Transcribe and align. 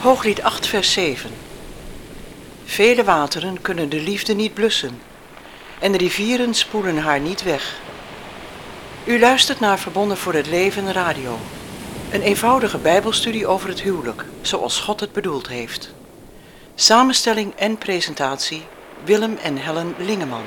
Hooglied 0.00 0.42
8, 0.42 0.66
vers 0.66 0.92
7. 0.92 1.30
Vele 2.64 3.04
wateren 3.04 3.60
kunnen 3.60 3.88
de 3.88 4.00
liefde 4.00 4.34
niet 4.34 4.54
blussen 4.54 5.00
en 5.78 5.92
de 5.92 5.98
rivieren 5.98 6.54
spoelen 6.54 6.98
haar 6.98 7.20
niet 7.20 7.42
weg. 7.42 7.78
U 9.04 9.18
luistert 9.18 9.60
naar 9.60 9.78
Verbonden 9.78 10.16
voor 10.16 10.34
het 10.34 10.46
Leven 10.46 10.92
Radio. 10.92 11.38
Een 12.10 12.22
eenvoudige 12.22 12.78
bijbelstudie 12.78 13.46
over 13.46 13.68
het 13.68 13.80
huwelijk, 13.80 14.24
zoals 14.40 14.80
God 14.80 15.00
het 15.00 15.12
bedoeld 15.12 15.48
heeft. 15.48 15.92
Samenstelling 16.74 17.54
en 17.54 17.78
presentatie 17.78 18.62
Willem 19.04 19.36
en 19.42 19.56
Helen 19.56 19.94
Lingeman. 19.98 20.44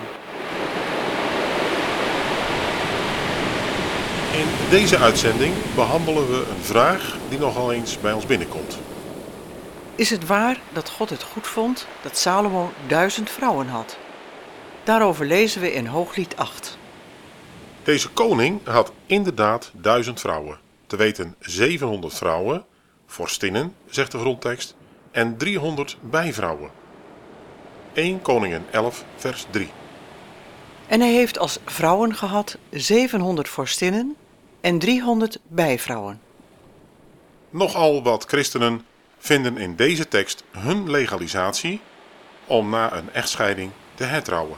In 4.32 4.70
deze 4.70 4.98
uitzending 4.98 5.54
behandelen 5.76 6.30
we 6.30 6.46
een 6.50 6.64
vraag 6.64 7.18
die 7.30 7.40
nogal 7.40 7.72
eens 7.72 8.00
bij 8.00 8.14
ons 8.14 8.26
binnenkomt. 8.26 8.78
Is 9.96 10.10
het 10.10 10.26
waar 10.26 10.60
dat 10.72 10.90
God 10.90 11.10
het 11.10 11.24
goed 11.24 11.48
vond 11.48 11.88
dat 12.02 12.18
Salomo 12.18 12.72
duizend 12.88 13.30
vrouwen 13.30 13.68
had? 13.68 13.98
Daarover 14.84 15.26
lezen 15.26 15.62
we 15.62 15.74
in 15.74 15.86
Hooglied 15.86 16.38
8. 16.38 16.78
Deze 17.84 18.10
koning 18.10 18.66
had 18.66 18.92
inderdaad 19.06 19.72
duizend 19.74 20.20
vrouwen, 20.20 20.60
te 20.88 20.96
weten 20.96 21.36
700 21.40 22.14
vrouwen, 22.14 22.66
vorstinnen, 23.06 23.76
zegt 23.90 24.12
de 24.12 24.20
grondtekst, 24.20 24.76
en 25.12 25.38
300 25.38 25.98
bijvrouwen. 26.02 26.70
1 27.94 28.22
Koningen 28.22 28.66
11, 28.72 29.06
vers 29.16 29.46
3. 29.50 29.70
En 30.88 31.00
hij 31.00 31.14
heeft 31.14 31.40
als 31.40 31.60
vrouwen 31.66 32.16
gehad 32.16 32.58
700 32.70 33.50
vorstinnen 33.50 34.16
en 34.62 34.80
300 34.80 35.40
bijvrouwen. 35.48 36.22
Nogal 37.50 38.04
wat 38.04 38.26
christenen 38.26 38.86
vinden 39.24 39.58
in 39.58 39.76
deze 39.76 40.08
tekst 40.08 40.44
hun 40.52 40.92
legalisatie 40.92 41.82
om 42.48 42.70
na 42.70 42.94
een 42.94 43.14
echtscheiding 43.14 43.72
te 43.94 44.04
hertrouwen. 44.04 44.58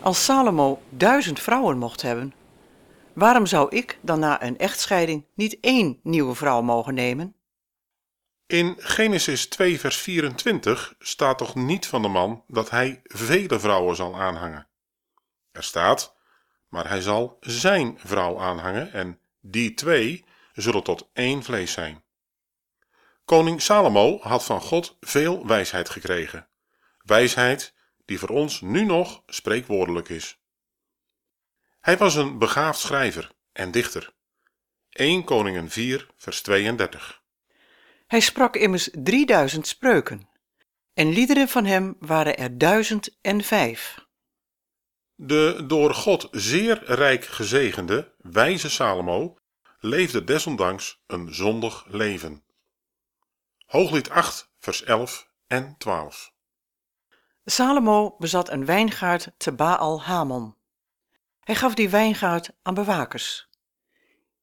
Als 0.00 0.24
Salomo 0.24 0.82
duizend 0.88 1.40
vrouwen 1.40 1.78
mocht 1.78 2.02
hebben, 2.02 2.34
waarom 3.12 3.46
zou 3.46 3.76
ik 3.76 3.98
dan 4.00 4.18
na 4.18 4.42
een 4.42 4.58
echtscheiding 4.58 5.24
niet 5.34 5.58
één 5.60 6.00
nieuwe 6.02 6.34
vrouw 6.34 6.62
mogen 6.62 6.94
nemen? 6.94 7.34
In 8.46 8.74
Genesis 8.78 9.46
2, 9.46 9.80
vers 9.80 9.96
24 9.96 10.94
staat 10.98 11.38
toch 11.38 11.54
niet 11.54 11.86
van 11.86 12.02
de 12.02 12.08
man 12.08 12.44
dat 12.46 12.70
hij 12.70 13.00
vele 13.04 13.58
vrouwen 13.60 13.96
zal 13.96 14.16
aanhangen. 14.20 14.66
Er 15.52 15.64
staat, 15.64 16.16
maar 16.68 16.88
hij 16.88 17.00
zal 17.00 17.36
zijn 17.40 17.98
vrouw 18.04 18.38
aanhangen 18.38 18.92
en 18.92 19.20
die 19.40 19.74
twee 19.74 20.24
zullen 20.52 20.82
tot 20.82 21.08
één 21.12 21.42
vlees 21.42 21.72
zijn. 21.72 22.04
Koning 23.26 23.62
Salomo 23.62 24.18
had 24.20 24.44
van 24.44 24.60
God 24.60 24.96
veel 25.00 25.46
wijsheid 25.46 25.88
gekregen. 25.88 26.48
Wijsheid 27.02 27.74
die 28.04 28.18
voor 28.18 28.28
ons 28.28 28.60
nu 28.60 28.84
nog 28.84 29.22
spreekwoordelijk 29.26 30.08
is. 30.08 30.38
Hij 31.80 31.96
was 31.96 32.14
een 32.14 32.38
begaafd 32.38 32.80
schrijver 32.80 33.30
en 33.52 33.70
dichter. 33.70 34.14
1 34.90 35.24
Koningen 35.24 35.70
4, 35.70 36.06
vers 36.16 36.42
32. 36.42 37.22
Hij 38.06 38.20
sprak 38.20 38.56
immers 38.56 38.88
3000 38.92 39.66
spreuken, 39.66 40.28
en 40.94 41.08
liederen 41.08 41.48
van 41.48 41.64
hem 41.64 41.96
waren 41.98 42.36
er 42.36 42.58
duizend 42.58 43.18
en 43.20 43.42
vijf. 43.44 44.06
De 45.14 45.64
door 45.66 45.94
God 45.94 46.28
zeer 46.30 46.82
rijk 46.84 47.24
gezegende, 47.24 48.14
wijze 48.18 48.70
Salomo 48.70 49.38
leefde 49.80 50.24
desondanks 50.24 51.02
een 51.06 51.34
zondig 51.34 51.84
leven. 51.88 52.44
Hooglied 53.66 54.10
8, 54.10 54.50
vers 54.58 54.84
11 54.84 55.28
en 55.46 55.74
12. 55.78 56.32
Salomo 57.44 58.16
bezat 58.18 58.48
een 58.50 58.64
wijngaard 58.64 59.32
te 59.36 59.52
Baal 59.52 60.02
Hamon. 60.02 60.56
Hij 61.40 61.54
gaf 61.54 61.74
die 61.74 61.88
wijngaard 61.88 62.50
aan 62.62 62.74
bewakers. 62.74 63.48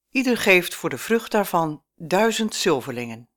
Ieder 0.09 0.37
geeft 0.37 0.75
voor 0.75 0.89
de 0.89 0.97
vrucht 0.97 1.31
daarvan 1.31 1.83
duizend 1.95 2.55
zilverlingen. 2.55 3.29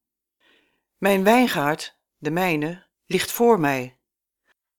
Mijn 0.96 1.24
wijngaard, 1.24 1.98
de 2.16 2.30
mijne, 2.30 2.86
ligt 3.04 3.32
voor 3.32 3.60
mij. 3.60 3.98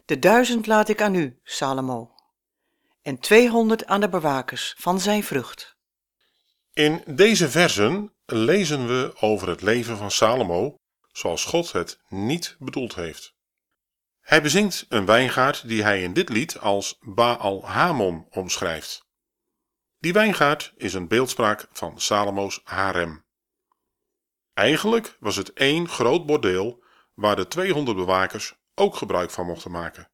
De 0.05 0.19
duizend 0.19 0.65
laat 0.65 0.89
ik 0.89 1.01
aan 1.01 1.15
u, 1.15 1.39
Salomo, 1.43 2.11
en 3.01 3.19
tweehonderd 3.19 3.85
aan 3.85 4.01
de 4.01 4.09
bewakers 4.09 4.75
van 4.77 4.99
zijn 4.99 5.23
vrucht. 5.23 5.77
In 6.73 7.03
deze 7.05 7.49
versen 7.49 8.13
lezen 8.25 8.87
we 8.87 9.13
over 9.19 9.49
het 9.49 9.61
leven 9.61 9.97
van 9.97 10.11
Salomo 10.11 10.75
zoals 11.17 11.45
God 11.45 11.71
het 11.71 11.99
niet 12.09 12.55
bedoeld 12.59 12.95
heeft. 12.95 13.35
Hij 14.21 14.41
bezingt 14.41 14.85
een 14.89 15.05
wijngaard 15.05 15.67
die 15.67 15.83
hij 15.83 16.03
in 16.03 16.13
dit 16.13 16.29
lied 16.29 16.59
als 16.59 16.97
Baal 17.01 17.65
Hamon 17.65 18.27
omschrijft. 18.29 19.07
Die 19.99 20.13
wijngaard 20.13 20.73
is 20.75 20.93
een 20.93 21.07
beeldspraak 21.07 21.67
van 21.71 21.99
Salomo's 21.99 22.61
harem. 22.63 23.25
Eigenlijk 24.53 25.17
was 25.19 25.35
het 25.35 25.53
één 25.53 25.89
groot 25.89 26.25
bordeel 26.25 26.83
waar 27.13 27.35
de 27.35 27.47
200 27.47 27.97
bewakers 27.97 28.55
ook 28.75 28.95
gebruik 28.95 29.31
van 29.31 29.45
mochten 29.45 29.71
maken. 29.71 30.09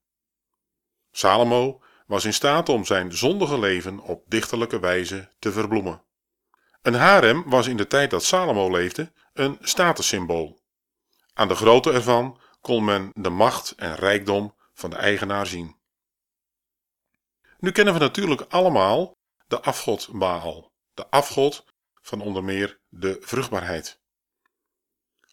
Salomo 1.11 1.81
was 2.05 2.25
in 2.25 2.33
staat 2.33 2.69
om 2.69 2.85
zijn 2.85 3.13
zondige 3.13 3.59
leven 3.59 3.99
op 3.99 4.23
dichterlijke 4.27 4.79
wijze 4.79 5.29
te 5.39 5.51
verbloemen. 5.51 6.03
Een 6.81 6.93
harem 6.93 7.49
was 7.49 7.67
in 7.67 7.77
de 7.77 7.87
tijd 7.87 8.09
dat 8.09 8.23
Salomo 8.23 8.71
leefde 8.71 9.11
een 9.33 9.57
statussymbool. 9.61 10.61
Aan 11.33 11.47
de 11.47 11.55
grootte 11.55 11.91
ervan 11.91 12.39
kon 12.61 12.83
men 12.83 13.11
de 13.13 13.29
macht 13.29 13.71
en 13.71 13.95
rijkdom 13.95 14.55
van 14.73 14.89
de 14.89 14.95
eigenaar 14.95 15.47
zien. 15.47 15.75
Nu 17.59 17.71
kennen 17.71 17.93
we 17.93 17.99
natuurlijk 17.99 18.41
allemaal 18.41 19.17
de 19.47 19.61
afgod 19.61 20.09
Baal, 20.11 20.71
de 20.93 21.09
afgod 21.09 21.65
van 22.01 22.21
onder 22.21 22.43
meer 22.43 22.79
de 22.89 23.17
vruchtbaarheid. 23.21 24.01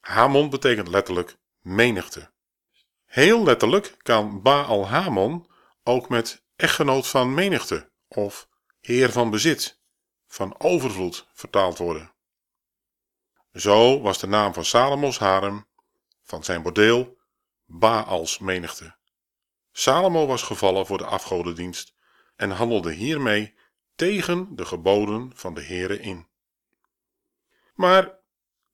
Hamon 0.01 0.51
betekent 0.51 0.89
letterlijk 0.89 1.37
menigte. 1.61 2.31
Heel 3.05 3.43
letterlijk 3.43 3.95
kan 4.03 4.43
Baal 4.43 4.89
Hamon 4.89 5.51
ook 5.83 6.09
met 6.09 6.45
echtgenoot 6.57 7.07
van 7.07 7.35
menigte 7.35 7.91
of 8.09 8.49
heer 8.81 9.13
van 9.13 9.31
bezit, 9.31 9.81
van 10.27 10.55
overvloed 10.61 11.27
vertaald 11.33 11.79
worden. 11.79 12.13
Zo 13.53 14.01
was 14.01 14.19
de 14.19 14.27
naam 14.27 14.55
van 14.55 14.65
Salomos 14.65 15.19
harem 15.19 15.69
van 16.31 16.45
zijn 16.45 16.63
bordeel 16.63 17.19
Baals 17.65 18.39
menigte. 18.39 18.97
Salomo 19.73 20.27
was 20.27 20.43
gevallen 20.43 20.87
voor 20.87 20.99
de 20.99 21.05
afgodendienst 21.05 21.95
en 22.37 22.51
handelde 22.51 22.93
hiermee 22.93 23.55
tegen 23.95 24.57
de 24.57 24.65
geboden 24.65 25.33
van 25.35 25.55
de 25.55 25.63
Heere 25.63 26.01
in. 26.01 26.29
Maar 27.75 28.19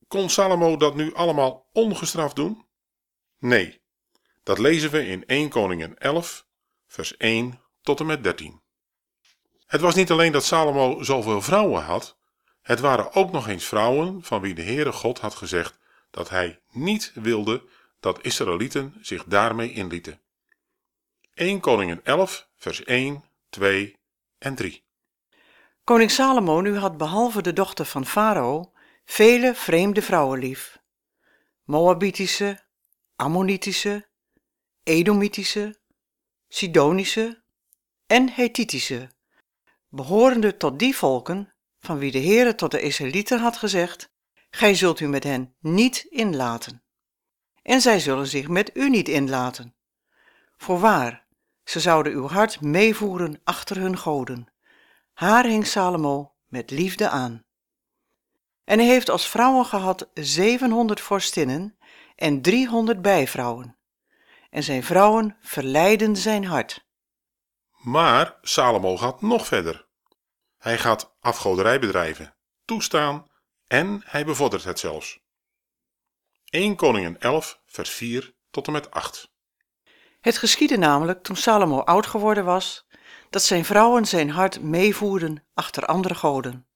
kon 0.08 0.30
Salomo 0.30 0.76
dat 0.76 0.94
nu 0.94 1.14
allemaal 1.14 1.68
ongestraft 1.72 2.36
doen? 2.36 2.66
Nee, 3.38 3.82
dat 4.42 4.58
lezen 4.58 4.90
we 4.90 5.06
in 5.06 5.26
1 5.26 5.48
Koningen 5.48 5.98
11, 5.98 6.46
vers 6.86 7.16
1 7.16 7.60
tot 7.82 8.00
en 8.00 8.06
met 8.06 8.22
13. 8.22 8.62
Het 9.66 9.80
was 9.80 9.94
niet 9.94 10.10
alleen 10.10 10.32
dat 10.32 10.44
Salomo 10.44 11.02
zoveel 11.02 11.42
vrouwen 11.42 11.82
had, 11.82 12.18
het 12.62 12.80
waren 12.80 13.12
ook 13.12 13.32
nog 13.32 13.48
eens 13.48 13.64
vrouwen 13.64 14.22
van 14.22 14.40
wie 14.40 14.54
de 14.54 14.62
Heere 14.62 14.92
God 14.92 15.18
had 15.18 15.34
gezegd 15.34 15.78
dat 16.16 16.28
hij 16.28 16.60
niet 16.70 17.12
wilde 17.14 17.64
dat 18.00 18.24
Israëlieten 18.24 18.94
zich 19.00 19.24
daarmee 19.24 19.72
inlieten. 19.72 20.20
1 21.34 21.60
Koningen 21.60 22.00
11, 22.04 22.48
vers 22.56 22.84
1, 22.84 23.24
2 23.48 23.96
en 24.38 24.54
3. 24.54 24.84
Koning 25.84 26.10
Salomo 26.10 26.60
nu 26.60 26.76
had 26.76 26.96
behalve 26.96 27.42
de 27.42 27.52
dochter 27.52 27.84
van 27.84 28.06
Farao 28.06 28.72
vele 29.04 29.54
vreemde 29.54 30.02
vrouwen 30.02 30.38
lief. 30.38 30.78
Moabitische, 31.64 32.64
Ammonitische, 33.16 34.08
Edomitische, 34.82 35.76
Sidonische 36.48 37.42
en 38.06 38.32
Hethitische, 38.32 39.10
behorende 39.88 40.56
tot 40.56 40.78
die 40.78 40.96
volken 40.96 41.52
van 41.78 41.98
wie 41.98 42.10
de 42.10 42.20
Heere 42.20 42.54
tot 42.54 42.70
de 42.70 42.80
Israëlieten 42.80 43.38
had 43.38 43.56
gezegd, 43.56 44.14
Gij 44.56 44.74
zult 44.74 45.00
u 45.00 45.08
met 45.08 45.24
hen 45.24 45.54
niet 45.60 46.06
inlaten. 46.10 46.82
En 47.62 47.80
zij 47.80 48.00
zullen 48.00 48.26
zich 48.26 48.48
met 48.48 48.70
u 48.74 48.90
niet 48.90 49.08
inlaten. 49.08 49.74
Voorwaar, 50.56 51.26
ze 51.64 51.80
zouden 51.80 52.12
uw 52.12 52.28
hart 52.28 52.60
meevoeren 52.60 53.40
achter 53.44 53.76
hun 53.76 53.98
goden. 53.98 54.46
Haar 55.12 55.44
hing 55.44 55.66
Salomo 55.66 56.34
met 56.46 56.70
liefde 56.70 57.08
aan. 57.08 57.44
En 58.64 58.78
hij 58.78 58.88
heeft 58.88 59.10
als 59.10 59.28
vrouwen 59.28 59.64
gehad 59.64 60.10
zevenhonderd 60.14 61.00
vorstinnen 61.00 61.78
en 62.14 62.42
driehonderd 62.42 63.02
bijvrouwen. 63.02 63.78
En 64.50 64.62
zijn 64.62 64.82
vrouwen 64.82 65.36
verleiden 65.40 66.16
zijn 66.16 66.44
hart. 66.44 66.86
Maar 67.82 68.38
Salomo 68.42 68.96
gaat 68.96 69.22
nog 69.22 69.46
verder. 69.46 69.86
Hij 70.58 70.78
gaat 70.78 71.16
afgoderij 71.20 71.78
bedrijven, 71.78 72.36
toestaan 72.64 73.34
en 73.66 74.02
hij 74.04 74.24
bevordert 74.24 74.64
het 74.64 74.78
zelfs. 74.78 75.20
1 76.44 76.76
Koningen 76.76 77.20
11 77.20 77.60
vers 77.66 77.90
4 77.90 78.34
tot 78.50 78.66
en 78.66 78.72
met 78.72 78.90
8. 78.90 79.30
Het 80.20 80.38
geschiedde 80.38 80.78
namelijk 80.78 81.22
toen 81.22 81.36
Salomo 81.36 81.80
oud 81.80 82.06
geworden 82.06 82.44
was, 82.44 82.86
dat 83.30 83.42
zijn 83.42 83.64
vrouwen 83.64 84.06
zijn 84.06 84.30
hart 84.30 84.60
meevoerden 84.60 85.44
achter 85.54 85.86
andere 85.86 86.14
goden, 86.14 86.66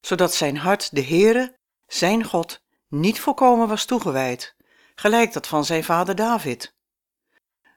zodat 0.00 0.34
zijn 0.34 0.56
hart 0.56 0.94
de 0.94 1.04
Heere, 1.04 1.58
zijn 1.86 2.24
God, 2.24 2.62
niet 2.88 3.20
volkomen 3.20 3.68
was 3.68 3.84
toegewijd, 3.84 4.56
gelijk 4.94 5.32
dat 5.32 5.46
van 5.46 5.64
zijn 5.64 5.84
vader 5.84 6.14
David. 6.14 6.74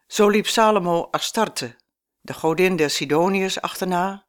Zo 0.08 0.30
liep 0.30 0.48
Salomo 0.48 1.08
Astarte, 1.12 1.76
de 2.22 2.34
godin 2.34 2.76
der 2.76 2.90
Sidoniërs, 2.90 3.62
achterna, 3.62 4.26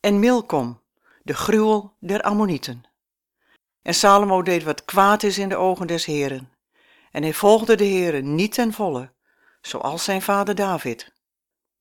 en 0.00 0.18
Milkom, 0.18 0.82
de 1.22 1.34
gruwel 1.34 1.96
der 1.98 2.22
Ammonieten. 2.22 2.89
En 3.82 3.94
Salomo 3.94 4.42
deed 4.42 4.62
wat 4.62 4.84
kwaad 4.84 5.22
is 5.22 5.38
in 5.38 5.48
de 5.48 5.56
ogen 5.56 5.86
des 5.86 6.04
Heren, 6.04 6.52
en 7.10 7.22
hij 7.22 7.34
volgde 7.34 7.74
de 7.74 7.84
Heren 7.84 8.34
niet 8.34 8.52
ten 8.52 8.72
volle, 8.72 9.12
zoals 9.60 10.04
zijn 10.04 10.22
vader 10.22 10.54
David. 10.54 11.12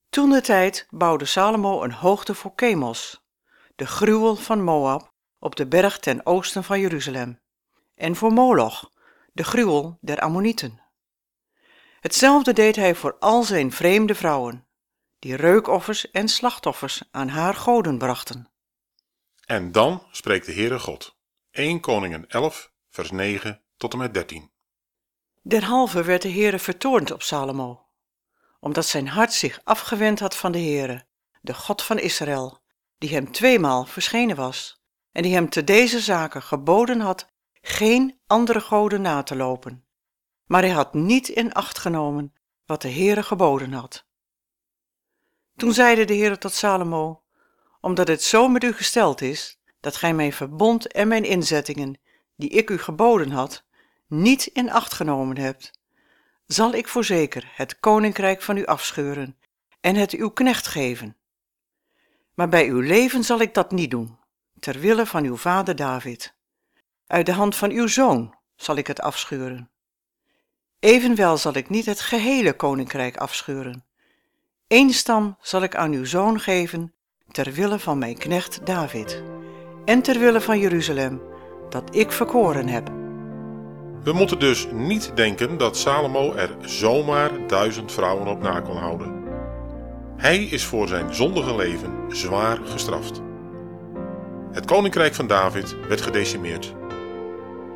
Toen 0.10 0.30
de 0.30 0.42
tijd 0.42 0.88
bouwde 0.90 1.26
Salomo 1.26 1.84
een 1.84 1.92
hoogte 1.92 2.36
voor 2.36 2.54
Chemos, 2.56 3.24
de 3.76 3.86
gruwel 3.88 4.36
van 4.36 4.64
Moab, 4.64 5.14
op 5.40 5.56
de 5.56 5.68
berg 5.68 6.00
ten 6.00 6.26
oosten 6.26 6.64
van 6.64 6.80
Jeruzalem, 6.80 7.40
en 7.96 8.16
voor 8.16 8.34
Moloch, 8.34 8.92
de 9.34 9.44
gruwel 9.44 9.98
der 10.02 10.20
Ammonieten. 10.20 10.82
Hetzelfde 12.00 12.54
deed 12.54 12.76
hij 12.76 12.96
voor 12.96 13.16
al 13.20 13.44
zijn 13.44 13.72
vreemde 13.72 14.16
vrouwen, 14.16 14.68
die 15.20 15.36
reukoffers 15.36 16.12
en 16.12 16.28
slachtoffers 16.28 17.04
aan 17.12 17.28
haar 17.28 17.56
goden 17.56 17.98
brachten. 17.98 18.52
En 19.46 19.72
dan 19.72 20.04
spreekt 20.12 20.46
de 20.46 20.54
Heere 20.54 20.80
God. 20.80 21.19
1 21.52 21.80
Koningen 21.80 22.28
11 22.28 22.72
vers 22.90 23.12
9 23.12 23.62
tot 23.78 23.94
en 23.94 24.00
met 24.00 24.14
13. 24.14 24.52
Derhalve 25.42 26.04
werd 26.04 26.22
de 26.22 26.32
Heere 26.32 26.60
vertoornd 26.60 27.12
op 27.12 27.22
Salomo, 27.22 27.86
omdat 28.60 28.86
zijn 28.86 29.08
hart 29.08 29.34
zich 29.34 29.60
afgewend 29.64 30.20
had 30.20 30.36
van 30.36 30.52
de 30.52 30.60
Heere, 30.60 31.06
de 31.42 31.54
God 31.54 31.84
van 31.84 32.00
Israël, 32.00 32.62
die 32.98 33.10
hem 33.10 33.32
tweemaal 33.32 33.86
verschenen 33.86 34.36
was, 34.36 34.84
en 35.12 35.24
die 35.24 35.34
hem 35.34 35.50
te 35.50 35.64
deze 35.64 36.00
zaken 36.00 36.42
geboden 36.42 37.00
had 37.00 37.30
geen 37.62 38.20
andere 38.28 38.62
goden 38.62 39.02
na 39.02 39.24
te 39.24 39.36
lopen. 39.36 39.86
Maar 40.46 40.62
hij 40.62 40.72
had 40.72 40.94
niet 40.94 41.28
in 41.30 41.54
acht 41.54 41.78
genomen 41.78 42.34
wat 42.66 42.82
de 42.82 42.92
Heere 42.92 43.24
geboden 43.24 43.74
had. 43.74 44.08
Toen 45.56 45.74
zeide 45.74 46.06
de 46.06 46.16
Heere 46.16 46.38
tot 46.38 46.54
Salomo, 46.54 47.24
omdat 47.82 48.08
het 48.08 48.24
zo 48.24 48.48
met 48.48 48.64
u 48.64 48.74
gesteld 48.74 49.22
is, 49.22 49.59
dat 49.80 49.96
gij 49.96 50.14
mijn 50.14 50.34
verbond 50.34 50.92
en 50.92 51.08
mijn 51.08 51.24
inzettingen, 51.24 52.00
die 52.36 52.50
ik 52.50 52.70
u 52.70 52.78
geboden 52.78 53.32
had, 53.32 53.64
niet 54.08 54.46
in 54.46 54.72
acht 54.72 54.94
genomen 54.94 55.38
hebt, 55.38 55.72
zal 56.46 56.74
ik 56.74 56.88
voorzeker 56.88 57.52
het 57.56 57.80
koninkrijk 57.80 58.42
van 58.42 58.58
u 58.58 58.66
afscheuren 58.66 59.38
en 59.82 59.96
het 59.96 60.12
uw 60.12 60.30
knecht 60.30 60.68
geven. 60.68 61.18
Maar 62.34 62.50
bij 62.50 62.68
uw 62.68 62.80
leven 62.80 63.24
zal 63.24 63.40
ik 63.40 63.54
dat 63.54 63.72
niet 63.72 63.92
doen, 63.92 64.18
ter 64.60 64.80
wille 64.80 65.06
van 65.06 65.24
uw 65.24 65.36
vader 65.36 65.76
David. 65.76 66.34
Uit 67.08 67.26
de 67.26 67.32
hand 67.32 67.56
van 67.56 67.72
uw 67.72 67.88
zoon 67.88 68.36
zal 68.56 68.76
ik 68.76 68.88
het 68.88 69.02
afscheuren. 69.02 69.70
Evenwel 70.80 71.38
zal 71.38 71.54
ik 71.54 71.70
niet 71.70 71.86
het 71.86 72.00
gehele 72.00 72.54
koninkrijk 72.54 73.18
afscheuren. 73.18 73.86
Eén 74.68 74.94
stam 74.94 75.38
zal 75.42 75.64
ik 75.64 75.76
aan 75.76 75.92
uw 75.92 76.06
zoon 76.06 76.40
geven, 76.40 76.94
ter 77.32 77.52
wille 77.52 77.80
van 77.80 77.98
mijn 77.98 78.18
knecht 78.18 78.66
David, 78.66 79.24
en 79.90 80.02
ter 80.02 80.20
wille 80.20 80.42
van 80.42 80.60
Jeruzalem, 80.60 81.22
dat 81.70 81.84
ik 81.96 82.12
verkoren 82.12 82.68
heb. 82.68 82.90
We 84.04 84.14
moeten 84.14 84.40
dus 84.40 84.68
niet 84.72 85.12
denken 85.16 85.58
dat 85.58 85.78
Salomo 85.78 86.34
er 86.34 86.50
zomaar 86.62 87.32
duizend 87.48 87.92
vrouwen 87.92 88.28
op 88.28 88.42
na 88.42 88.60
kon 88.60 88.78
houden. 88.78 89.24
Hij 90.18 90.44
is 90.44 90.66
voor 90.66 90.88
zijn 90.88 91.14
zondige 91.14 91.56
leven 91.56 91.94
zwaar 92.08 92.58
gestraft. 92.64 93.22
Het 94.52 94.66
koninkrijk 94.66 95.16
van 95.16 95.28
David 95.28 95.76
werd 95.88 96.02
gedecimeerd. 96.02 96.76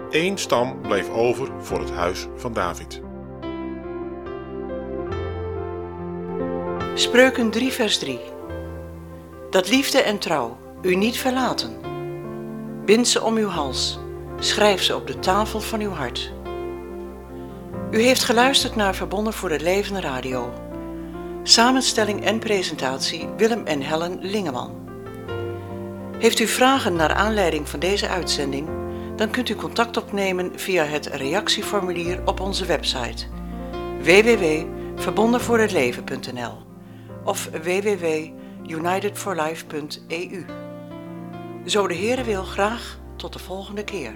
Eén 0.09 0.37
stam 0.37 0.81
bleef 0.81 1.09
over 1.09 1.47
voor 1.59 1.79
het 1.79 1.91
huis 1.91 2.27
van 2.35 2.53
David. 2.53 3.01
Spreuken 6.93 7.49
3 7.49 7.71
vers 7.71 7.99
3 7.99 8.19
Dat 9.49 9.69
liefde 9.69 10.01
en 10.01 10.19
trouw 10.19 10.57
u 10.81 10.95
niet 10.95 11.17
verlaten. 11.17 11.82
Bind 12.85 13.07
ze 13.07 13.21
om 13.21 13.37
uw 13.37 13.47
hals, 13.47 13.99
schrijf 14.39 14.81
ze 14.81 14.95
op 14.95 15.07
de 15.07 15.19
tafel 15.19 15.61
van 15.61 15.81
uw 15.81 15.91
hart. 15.91 16.33
U 17.91 18.01
heeft 18.01 18.23
geluisterd 18.23 18.75
naar 18.75 18.95
Verbonden 18.95 19.33
voor 19.33 19.49
het 19.49 19.61
Leven 19.61 20.01
Radio. 20.01 20.53
Samenstelling 21.43 22.25
en 22.25 22.39
presentatie 22.39 23.29
Willem 23.37 23.65
en 23.65 23.81
Helen 23.81 24.17
Lingeman. 24.21 24.71
Heeft 26.17 26.39
u 26.39 26.47
vragen 26.47 26.95
naar 26.95 27.13
aanleiding 27.13 27.69
van 27.69 27.79
deze 27.79 28.07
uitzending? 28.07 28.69
Dan 29.15 29.29
kunt 29.29 29.49
u 29.49 29.55
contact 29.55 29.97
opnemen 29.97 30.59
via 30.59 30.83
het 30.83 31.05
reactieformulier 31.05 32.21
op 32.25 32.39
onze 32.39 32.65
website 32.65 33.25
www.verbondenvoorhetleven.nl 34.01 36.57
of 37.23 37.49
www.unitedforlife.eu. 37.63 40.62
Zo 41.65 41.87
de 41.87 41.95
Heere 41.95 42.23
wil 42.23 42.43
graag 42.43 42.99
tot 43.15 43.33
de 43.33 43.39
volgende 43.39 43.83
keer. 43.83 44.13